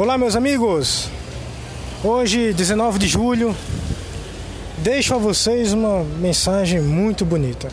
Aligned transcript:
Olá, 0.00 0.16
meus 0.16 0.36
amigos. 0.36 1.10
Hoje, 2.04 2.52
19 2.52 3.00
de 3.00 3.08
julho, 3.08 3.52
deixo 4.78 5.12
a 5.12 5.18
vocês 5.18 5.72
uma 5.72 6.04
mensagem 6.04 6.80
muito 6.80 7.24
bonita. 7.24 7.66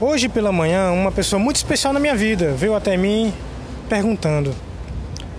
Hoje 0.00 0.28
pela 0.28 0.50
manhã, 0.50 0.90
uma 0.90 1.12
pessoa 1.12 1.38
muito 1.38 1.58
especial 1.58 1.92
na 1.92 2.00
minha 2.00 2.16
vida 2.16 2.54
veio 2.54 2.74
até 2.74 2.96
mim 2.96 3.32
perguntando 3.88 4.52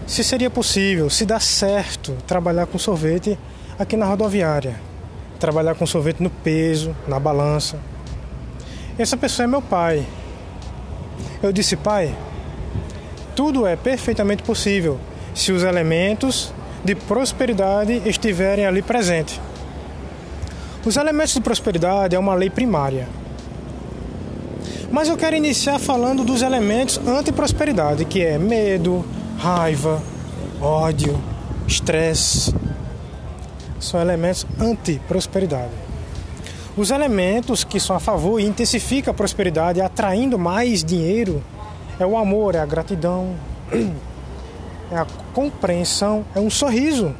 se 0.07 0.23
seria 0.23 0.49
possível, 0.49 1.09
se 1.09 1.25
dá 1.25 1.37
certo 1.37 2.15
trabalhar 2.25 2.65
com 2.65 2.79
sorvete 2.79 3.37
aqui 3.77 3.97
na 3.97 4.05
rodoviária. 4.05 4.79
Trabalhar 5.37 5.75
com 5.75 5.85
sorvete 5.85 6.23
no 6.23 6.29
peso, 6.29 6.95
na 7.09 7.19
balança. 7.19 7.77
Essa 8.97 9.17
pessoa 9.17 9.43
é 9.43 9.47
meu 9.47 9.61
pai. 9.61 10.07
Eu 11.41 11.51
disse, 11.51 11.75
pai, 11.75 12.15
tudo 13.35 13.65
é 13.65 13.75
perfeitamente 13.75 14.43
possível 14.43 14.99
se 15.33 15.51
os 15.51 15.63
elementos 15.63 16.53
de 16.83 16.95
prosperidade 16.95 18.01
estiverem 18.05 18.65
ali 18.65 18.81
presentes. 18.81 19.39
Os 20.85 20.97
elementos 20.97 21.33
de 21.33 21.41
prosperidade 21.41 22.15
é 22.15 22.19
uma 22.19 22.33
lei 22.33 22.49
primária. 22.49 23.07
Mas 24.91 25.07
eu 25.07 25.17
quero 25.17 25.35
iniciar 25.35 25.79
falando 25.79 26.23
dos 26.23 26.41
elementos 26.41 26.99
anti-prosperidade, 27.07 28.05
que 28.05 28.21
é 28.21 28.37
medo, 28.37 29.03
raiva, 29.37 30.01
ódio, 30.61 31.19
estresse. 31.67 32.53
São 33.79 33.99
elementos 33.99 34.45
anti-prosperidade. 34.59 35.71
Os 36.75 36.91
elementos 36.91 37.63
que 37.63 37.79
são 37.79 37.95
a 37.95 37.99
favor 37.99 38.39
e 38.39 38.45
intensificam 38.45 39.11
a 39.11 39.13
prosperidade, 39.13 39.79
atraindo 39.79 40.37
mais 40.37 40.83
dinheiro, 40.83 41.43
é 41.99 42.05
o 42.05 42.17
amor, 42.17 42.55
é 42.55 42.59
a 42.59 42.65
gratidão, 42.65 43.35
é 44.91 44.97
a 44.97 45.05
compreensão, 45.33 46.25
é 46.35 46.39
um 46.39 46.49
sorriso, 46.49 47.15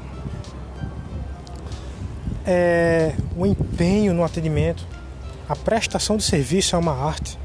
é 2.46 3.14
o 3.38 3.46
empenho 3.46 4.14
no 4.14 4.24
atendimento. 4.24 4.86
A 5.48 5.56
prestação 5.56 6.18
de 6.18 6.24
serviço 6.24 6.76
é 6.76 6.80
uma 6.80 6.94
arte. 6.94 7.38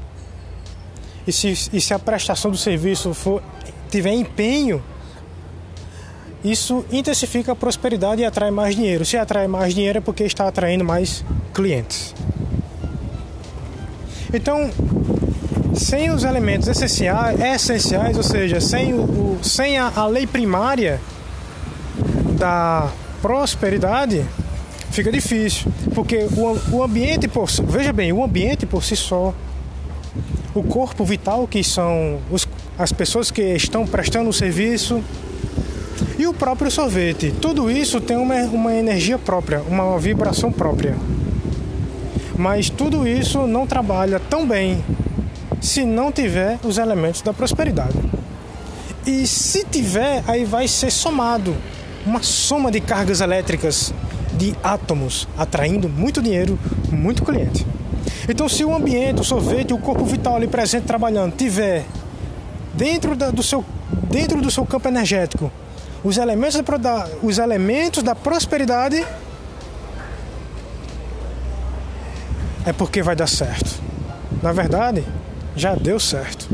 E 1.27 1.31
se, 1.31 1.69
e 1.73 1.81
se 1.81 1.93
a 1.93 1.99
prestação 1.99 2.49
do 2.49 2.57
serviço 2.57 3.13
for, 3.13 3.43
tiver 3.89 4.13
empenho, 4.13 4.83
isso 6.43 6.85
intensifica 6.91 7.51
a 7.51 7.55
prosperidade 7.55 8.21
e 8.21 8.25
atrai 8.25 8.49
mais 8.49 8.75
dinheiro. 8.75 9.05
Se 9.05 9.17
atrai 9.17 9.47
mais 9.47 9.73
dinheiro 9.73 9.97
é 9.97 10.01
porque 10.01 10.23
está 10.23 10.47
atraindo 10.47 10.83
mais 10.83 11.23
clientes. 11.53 12.15
Então, 14.33 14.69
sem 15.79 16.11
os 16.11 16.25
elementos 16.25 16.67
essenciais, 16.67 17.39
essenciais 17.39 18.17
ou 18.17 18.23
seja, 18.23 18.59
sem, 18.59 18.93
o, 18.93 18.97
o 18.97 19.39
sem 19.41 19.77
a, 19.77 19.91
a 19.95 20.05
lei 20.07 20.27
primária 20.27 20.99
da 22.37 22.89
prosperidade, 23.21 24.25
fica 24.91 25.11
difícil. 25.11 25.71
Porque 25.95 26.27
o, 26.35 26.75
o 26.75 26.83
ambiente 26.83 27.27
por 27.27 27.47
veja 27.63 27.93
bem, 27.93 28.11
o 28.11 28.21
ambiente 28.21 28.65
por 28.65 28.83
si 28.83 28.95
só, 28.95 29.33
o 30.53 30.61
corpo 30.63 31.05
vital 31.05 31.47
que 31.47 31.63
são 31.63 32.19
os, 32.29 32.47
as 32.77 32.91
pessoas 32.91 33.31
que 33.31 33.41
estão 33.41 33.87
prestando 33.87 34.29
o 34.29 34.33
serviço 34.33 35.01
e 36.17 36.27
o 36.27 36.33
próprio 36.33 36.69
sorvete, 36.69 37.33
tudo 37.41 37.71
isso 37.71 38.01
tem 38.01 38.17
uma, 38.17 38.35
uma 38.43 38.73
energia 38.73 39.17
própria, 39.17 39.61
uma 39.61 39.97
vibração 39.97 40.51
própria. 40.51 40.95
Mas 42.37 42.69
tudo 42.69 43.07
isso 43.07 43.47
não 43.47 43.65
trabalha 43.65 44.19
tão 44.19 44.45
bem 44.45 44.83
se 45.69 45.85
não 45.85 46.11
tiver 46.11 46.59
os 46.63 46.77
elementos 46.77 47.21
da 47.21 47.33
prosperidade. 47.33 47.97
E 49.05 49.25
se 49.27 49.63
tiver, 49.65 50.23
aí 50.27 50.43
vai 50.43 50.67
ser 50.67 50.91
somado 50.91 51.55
uma 52.05 52.23
soma 52.23 52.71
de 52.71 52.79
cargas 52.79 53.21
elétricas 53.21 53.93
de 54.33 54.55
átomos, 54.63 55.27
atraindo 55.37 55.87
muito 55.87 56.21
dinheiro, 56.21 56.57
muito 56.91 57.23
cliente. 57.23 57.65
Então, 58.27 58.47
se 58.47 58.63
o 58.63 58.73
ambiente, 58.73 59.21
o 59.21 59.23
sorvete, 59.23 59.73
o 59.73 59.77
corpo 59.77 60.05
vital 60.05 60.35
ali 60.35 60.47
presente 60.47 60.85
trabalhando 60.85 61.35
tiver 61.35 61.85
dentro 62.73 63.15
da, 63.15 63.29
do 63.29 63.43
seu 63.43 63.63
dentro 64.09 64.41
do 64.41 64.49
seu 64.49 64.65
campo 64.65 64.87
energético 64.87 65.51
os 66.03 66.17
elementos 66.17 66.61
da, 66.79 67.09
os 67.21 67.37
elementos 67.37 68.03
da 68.03 68.15
prosperidade 68.15 69.05
é 72.65 72.73
porque 72.73 73.01
vai 73.01 73.15
dar 73.15 73.27
certo. 73.27 73.81
Na 74.41 74.53
verdade, 74.53 75.03
já 75.55 75.75
deu 75.75 75.99
certo. 75.99 76.47